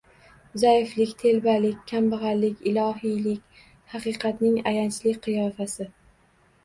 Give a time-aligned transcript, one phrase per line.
[0.61, 3.61] Zaiflik, telbalik, kambag’allik, ilohiylik,
[3.95, 5.89] haqiqatning ayanchli qiyofasi.